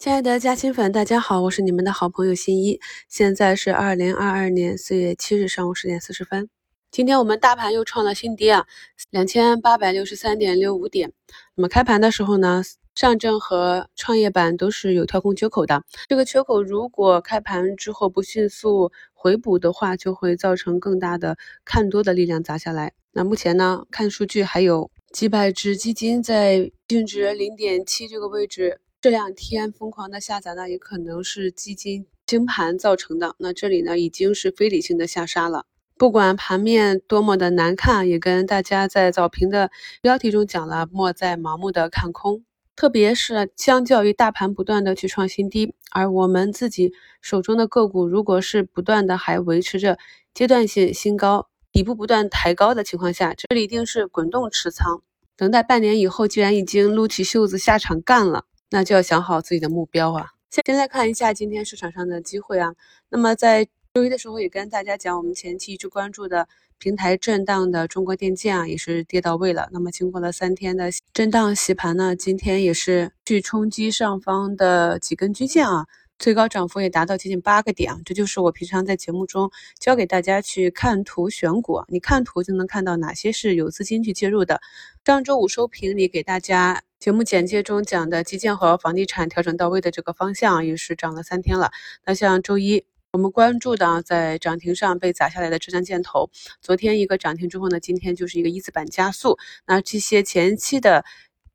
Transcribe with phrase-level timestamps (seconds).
[0.00, 2.80] 亲爱的嘉兴粉，大家好，我是你们的好朋友新一。
[3.06, 6.48] 现在是二零二二年四月七日上午十点四十分。
[6.90, 8.64] 今天我们大盘又创了新低啊，
[9.10, 11.12] 两千八百六十三点六五点。
[11.54, 12.62] 那么开盘的时候呢，
[12.94, 15.84] 上证和创业板都是有跳空缺口的。
[16.08, 22.94] 这个缺口如果开盘之后不迅速回补的话，就会造成更大的看多的力量砸下来。
[23.12, 28.80] 那目前呢，看数据还有几百只基金在净值零点七这个位置。
[29.02, 33.34] 这两天疯狂的下砸呢，也可能是基金清盘造成的。
[33.38, 35.64] 那这里呢，已经是非理性的下杀了。
[35.96, 39.70] 不管盘面多么的难看，也跟大家在早评的
[40.02, 42.44] 标题中讲了，莫再盲目的看空。
[42.76, 49.96] 特别是相较于大盘不断的去创新低，而我们自己手中的个股，如果是不断的还维持着
[50.34, 55.02] 阶段性新高，底部不断抬高的情况下，这里一定是滚动持仓，
[55.38, 58.44] 等待半年以后，既然已经撸起袖子下场干了。
[58.70, 60.28] 那就要想好自己的目标啊。
[60.50, 62.74] 先来看一下今天市场上的机会啊。
[63.08, 69.68] 那么在周一的时候也跟大家讲，我们前期一直关注的平台震荡的中国电建啊，也是跌到位了。
[69.72, 75.86] 那么经过了三天的震荡洗盘呢，今天也是去冲击上方的几根均线啊。
[76.20, 84.60] 最高涨幅也达到接近八个点啊，这就是我平常在节目中教给大家去看图选股，你看图就能看到哪些是有资金去介入的。
[85.02, 91.70] 上周五收评里给大家节目简介中讲的基建和房地产调整到位的这个方向，也是涨了三天了。
[92.04, 96.28] 那像周一我们关注的在涨停上被砸下来的浙江建投，
[96.60, 99.38] 昨天一个涨停之后呢，今天就是一个一字板加速。
[99.66, 101.02] 那这些前期的。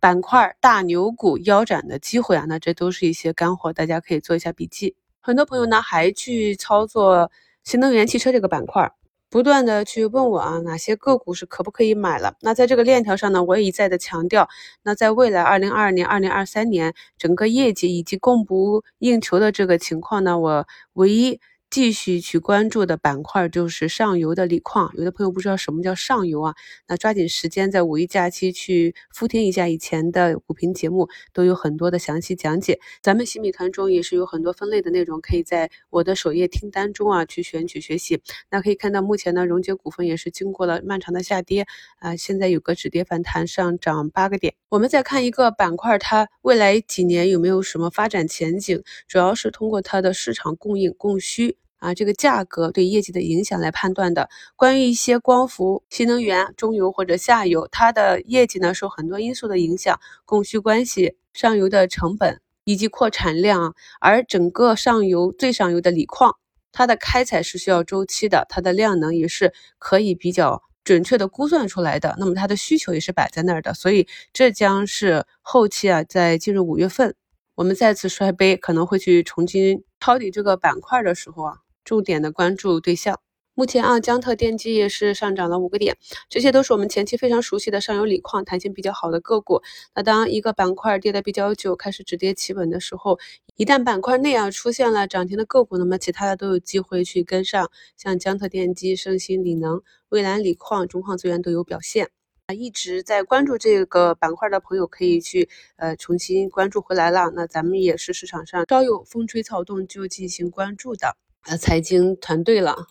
[0.00, 4.94] 板块大牛股腰斩的机会啊，那这都是一些干货，大家可以做一下笔记。
[5.20, 7.30] 很多朋友呢还去操作
[7.64, 8.92] 新能源汽车这个板块，
[9.28, 12.36] 不断的去问我啊，哪些个股是可不可以买了？
[12.40, 14.48] 那在这个链条上呢，我也一再的强调，
[14.82, 21.40] 那在未来二零二二年、二零二三年整个业绩以及供不应求的这个情况呢，我唯一。
[21.70, 24.90] 继续去关注的板块就是上游的锂矿。
[24.96, 26.54] 有的朋友不知道什么叫上游啊？
[26.86, 32.80] 那抓紧时间在五一假期去复听一下以前的股评节目，都有很多的详细讲解。
[33.02, 38.22] 咱们新米团中也是有很多分类的内容，可以在我的首页听单中啊去选取学习。
[38.50, 41.66] 那可以看到，目前呢，荣捷股份也是经过了漫长的下跌
[41.98, 44.54] 啊，现在有个止跌反弹，上涨八个点。
[44.70, 48.82] 我们再看一个板块，它未来几年有没有什么发展前景？
[49.06, 51.57] 主要是通过它的市场供应、供需。
[51.78, 54.28] 啊，这个价格对业绩的影响来判断的。
[54.56, 63.74] 关于一些光伏、新能源、中游或者下游，它的业绩呢受很多因素的影响，供需关系、上游的成本以及扩产量。
[64.00, 66.36] 而整个上游最上游的锂矿，
[66.72, 72.16] 它的开采是需要周期的，它的量能也是可以比较准确的估算出来的。
[72.18, 77.14] 那么它的需求也是摆在那儿的，所以这将是后期啊，在进入五月份，
[77.54, 81.58] 我们再次摔杯，可能会去重新抄底这个板块的时候啊。
[81.88, 83.18] 重点的关注对象，
[83.54, 85.96] 目前啊，江特电机也是上涨了五个点，
[86.28, 89.62] 这些都是我们前期非常熟悉的上游锂矿，弹性比较好的个股。
[89.94, 93.18] 那当一个板块跌得比较久，开始止跌企稳的时候，
[93.56, 102.10] 一旦板块内啊出现了涨停的个股，那么其他的都有机会去跟上，像江特电机、盛鑫锂能、蔚蓝锂矿、中矿资源都有表现。
[102.48, 107.32] 啊，一直在关注这个板块的朋友可以去呃重新关注回来了。
[107.34, 111.16] 那咱们也是市场上稍有风吹草动就进行关注的。
[111.46, 112.88] 呃，财经团队了，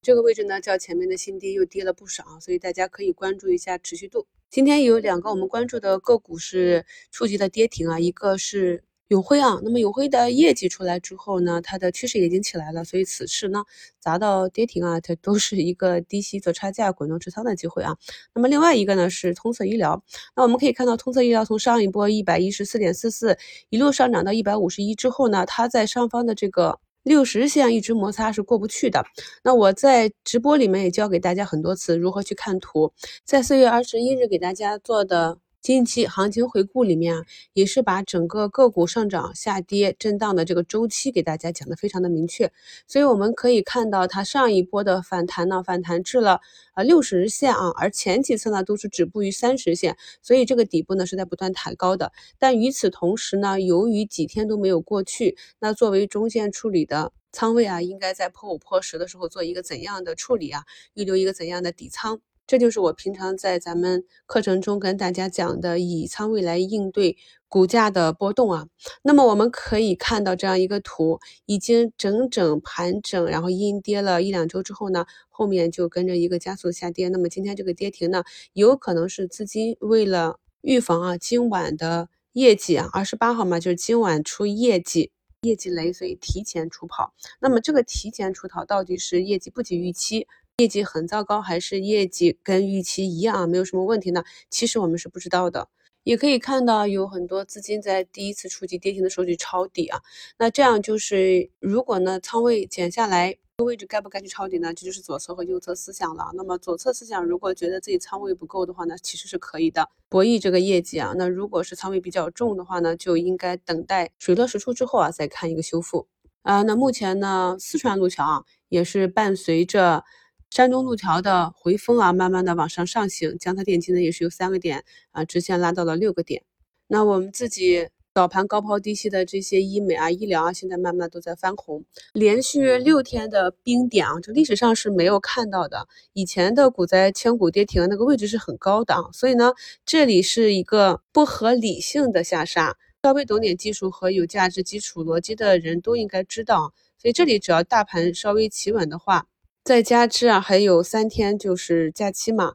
[0.00, 4.26] 这个位置呢，较前面的新低又跌了不少，所以大家可以关注一下持续度。
[4.48, 9.58] 今天有两个我们关注的个股是触及了跌停啊，一个是永辉啊。
[9.64, 13.64] 那么永辉的业绩出来之后呢，它的趋势已经起来了，所以此次呢
[13.98, 17.96] 砸到跌停啊，它都是一个低吸做差价滚动持仓的机会啊。
[18.34, 20.04] 那么另外一个呢是通策医疗，
[20.36, 23.36] 那我们可以看到通策医疗从上一波一百一十四点四四
[23.68, 26.78] 一路上涨到一百五十一之后呢，它在上方的这个。
[27.06, 29.04] 六十线一直摩擦是过不去的。
[29.44, 32.92] 那我在直播里面也教给大家很多次如何去看图，
[33.24, 35.38] 在四月二十一日给大家做的。
[35.66, 42.52] 近期行情回顾里面啊，也是把整个个股上涨、下跌、震荡的这个周期给大家讲的非常的明确，
[42.86, 46.40] 所以我们可以看到它上一波的反弹呢，反弹至了
[46.74, 52.12] 啊六十日线啊，而前几次呢都是止步于三十线，所以这个底部呢是在不断抬高的。
[52.38, 60.62] 但与此同时呢，由于几天都没有过去，那作为中线处理的仓位啊，应该在破五破十的时候做一个怎样的处理啊？
[60.94, 62.20] 预留一个怎样的底仓？
[62.46, 67.16] 这就是我平常在咱们课程中跟大家讲的，以仓位来应对
[67.48, 68.68] 股价的波动啊。
[69.02, 77.08] 那么我们可以看到这样一个图，已经整整盘整，然后阴跌了一两周之后呢，后面就跟着一个加速下跌。
[77.08, 82.08] 那么今天这个跌停呢，有可能是资金为了预防啊今晚的。
[82.36, 85.10] 业绩啊，二十八号嘛，就是今晚出业绩，
[85.40, 87.14] 业绩雷，所以提前出跑。
[87.40, 90.26] 那么这个提前出逃到底是业绩不及预期，
[90.58, 94.24] 业绩很糟糕，还是业绩跟预期一样没有什么问题呢？
[94.48, 95.68] 其实我们是不知道的。
[96.02, 100.00] 也可以看到有很多资金在第一次触及跌停的时候去抄底啊，
[100.38, 104.72] 那这样就是如果呢仓位减下来，这个位置该不该去抄底呢？
[104.72, 106.30] 这就是左侧和右侧思想了。
[106.32, 111.12] 那么左侧思想如果觉得自己仓位不够的话呢，其实是可以的，博弈这个业绩啊。
[111.18, 116.06] 那如果是仓位比较重的话呢，就应该等待水落石出之后啊，再看一个修复
[116.40, 116.62] 啊。
[116.62, 120.02] 那目前呢，四川路桥啊也是伴随着。
[120.50, 126.42] 山东路桥的回风啊，慢慢的往上上行，将它电机呢也是由三个点啊，直线拉到了六个点。
[126.86, 131.84] 那我们自己早盘高抛低吸的这些医美啊、医疗啊，现在慢慢都在翻红，
[132.14, 135.88] 连续六天的冰点啊，这历史上是没有看到的。
[136.14, 139.52] 以前的股灾千股跌停那个位置是很高的啊，所以呢，
[139.84, 142.76] 这里是一个不合理性的下杀。
[143.02, 149.26] 稍微懂点技术和有价值基础逻辑的人都应该知道，所以这里只要大盘稍微企稳的话。
[149.66, 152.54] 再加之啊，还有三天就是假期嘛，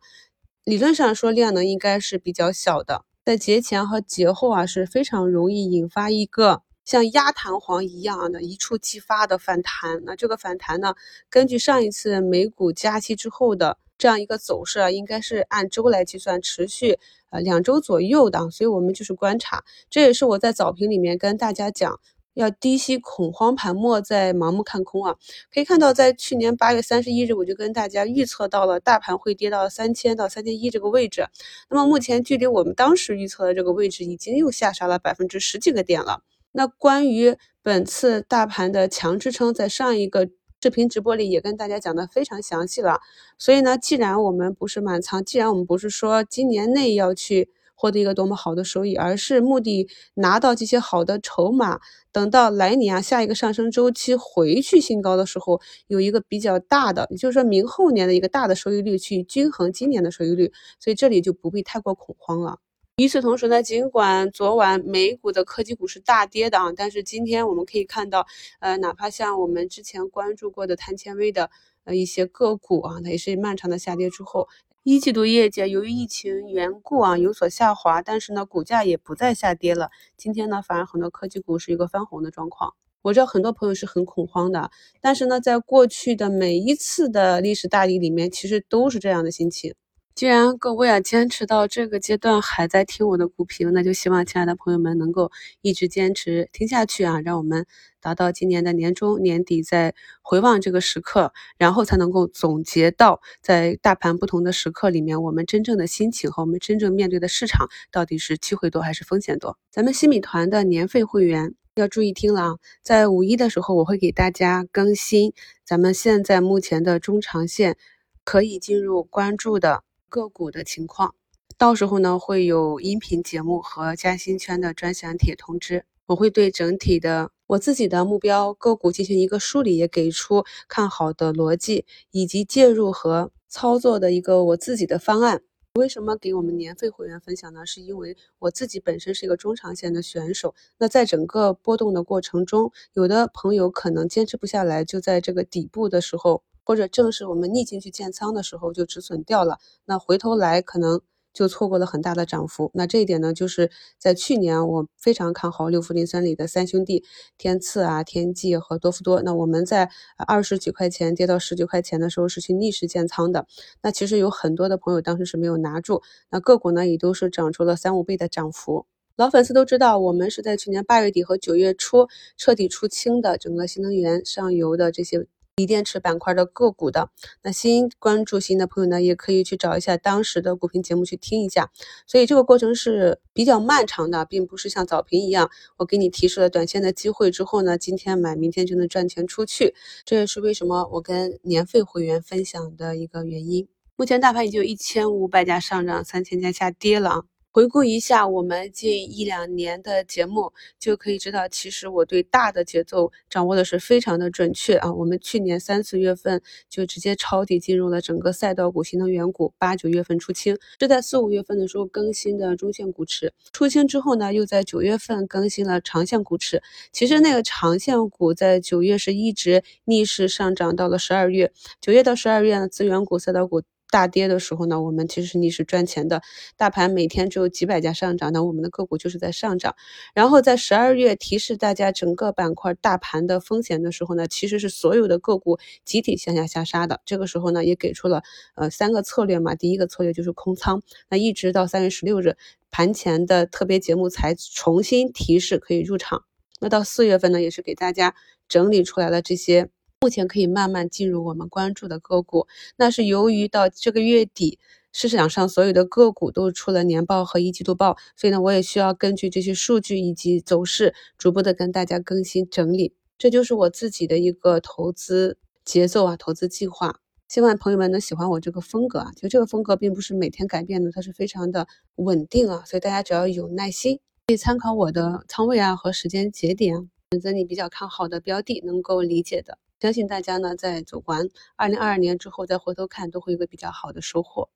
[0.63, 10.01] 理论上说量能应该是比较小的，在节前和节后啊是非常容易引发一个像压弹簧一样的一触即发的反弹。
[10.05, 10.95] 那这个反弹呢，
[11.29, 16.97] 根据上一次美股假期之后的这样一个走势啊，应该是按周来计算，持续
[17.29, 18.49] 呃两周左右的。
[18.51, 21.99] 所以我们就是观察，这也是我在早评里面跟大家讲。
[22.33, 25.15] 要低吸恐慌盘，末再盲目看空啊！
[25.53, 31.27] 可以看到，在去年八月三十一日，我就跟大家预测到了大盘会跌到三千到三千一这个位置。
[31.69, 36.21] 那么目前距离我们当时预测的这个位置，已经又下杀了百分之十几个点了。
[36.53, 40.29] 那关于本次大盘的强支撑，在上一个
[40.61, 43.01] 视频直播里也跟大家讲的非常详细了。
[43.37, 47.49] 所以呢，既然我们不是满仓，既然我们不是说今年内要去。
[47.81, 51.79] 获得一个多么好的收益，而是目的拿到这些好的筹码，
[52.11, 62.59] 等到来年啊下一个上升周期回去新高的时候，有一个比较大的，也就是说明后年的一个大的收益率去均衡今年的收益率，所以这里就不必太过恐慌了。
[62.97, 68.27] 与此同时呢，尽管昨晚美股的科技股是大跌的啊，但是今天我们可以看到，
[68.59, 71.49] 呃，哪怕像我们之前关注过的碳纤维的
[71.85, 74.47] 呃一些个股啊，它也是漫长的下跌之后。
[74.83, 79.91] 一季度业绩由于疫情缘故啊有所下滑，但是呢股价也不再下跌了。
[80.17, 82.73] 今天呢反而很多科技股是一个翻红的状况。
[83.03, 89.75] 我知道很多朋友是很恐慌的，但是呢在过去的每一次的历史大底里面，其实都是这样的心情。
[90.13, 95.31] 既然各位啊坚持到这个阶段还在听我的股评，那就希望亲爱的朋友们能够
[95.61, 97.65] 一直坚持听下去啊，让我们
[98.01, 109.57] 达到今年的年终年底，再回望这个时刻，然后才能够总结到在大盘不同的时刻里面，我们真正的心情和我们真正面对的市场到底是机会多还是风险多。
[109.71, 115.33] 咱们新米团的年费会员要注意听了啊，在五一的时候我会给大家更新
[115.65, 117.77] 咱们现在目前的中长线
[118.25, 119.83] 可以进入关注的。
[120.11, 121.15] 个股的情况，
[121.57, 125.85] 到时候呢会有音频节目和嘉兴圈的专享帖通知。
[126.07, 135.41] 我会对整体的我自己的目标个股进行一个梳理，也给出看好的逻辑以及介入和操作的一个我自己的方案。
[135.75, 137.65] 为什么给我们年费会员分享呢？
[137.65, 140.53] 是因为我自己本身是一个中长线的选手。
[140.77, 146.43] 那在整个波动的过程中，有的朋友可能坚持不下来，就在这个底部的时候。
[146.71, 151.01] 或者正是我们逆境去建仓的时候就止损掉了，那回头来可能
[151.33, 152.71] 就错过了很大的涨幅。
[152.73, 157.03] 那这一点呢，就是在去年我非常看好六福林森里的三兄弟
[157.37, 159.21] 天赐啊、天际和多福多。
[159.21, 159.89] 那我们在
[160.25, 163.45] 二十几块钱跌到十几块钱的时候是去逆势建仓的。
[163.81, 168.85] 那其实有很多的朋友当时是没有拿住，那个股呢也都是涨出了三五倍的涨幅。
[169.17, 175.27] 老粉丝都知道，我们是在去年八月底和九月初彻底出清的整个新能源上游的这些。
[175.61, 177.11] 锂电池板块的个股的，
[177.43, 181.69] 那新关注新的朋友呢，也可以去找一下当时的股评节目去听一下。
[182.07, 189.75] 所以这个过程是比较漫长的，并不是像早评一样，我给你提示了短线的机会之后呢，今天买，明天就能赚钱出去。
[190.03, 193.67] 这也是为什么我跟年费会员分享的一个原因。
[193.95, 197.30] 目前大盘已经有一千五百家上涨，三千家下跌了啊。
[197.53, 204.89] 回顾一下我们近一两年的节目，就可以知道，其实我对大的节奏掌握的是非常的准确啊。
[204.93, 213.33] 我们去年三四月份就直接抄底进入了整个赛道股、新能源股，八九月份出清，是在四五月份的时候更新的中线股池。
[213.51, 216.63] 出清之后呢，又在九月份更新了长线股池。
[216.93, 223.61] 其实那个长线股在九月是一直逆势上涨到了十二月，九月到十二月呢，资源股、赛道股。
[223.91, 226.23] 大跌的时候呢，我们其实是逆势赚钱的。
[226.57, 229.75] 大盘每天只有几百家上涨，那我们的个股就是在上涨。
[230.15, 237.01] 然后在十二月提示大家整个板块大盘的风险的时候呢，其实是所有的个股集体向下下杀的。
[237.05, 238.23] 这个时候呢，也给出了
[238.55, 239.53] 呃三个策略嘛。
[239.53, 242.37] 第一个策略就是空仓，那一直到三月十六日
[242.71, 246.23] 盘前的特别节目才重新提示可以入场。
[246.61, 248.15] 那到四月份呢，也是给大家
[248.47, 249.69] 整理出来了这些。
[250.03, 254.57] 目前可以慢慢进入我们关注的个股，那是由于到这个月底
[254.91, 262.95] 市场上所有的个股都出了年报和一季度报，所以呢，我也需要根据这些数据以及走势，逐步的跟大家更新整理。
[263.19, 266.99] 这就是我自己的一个投资节奏啊，投资计划。
[267.27, 271.67] 希望朋友们能喜欢我这个风格啊，就这个风格并不是每天改变的，它是非常的
[271.97, 279.59] 稳定啊，所以大家只要有耐心，可以参考我的仓位啊和时间节点，选择你比较看好的标的，能够理解的。
[279.81, 284.51] 相信大家呢，在走完二零二二年之后，再回头看，都会有个比较好的收获。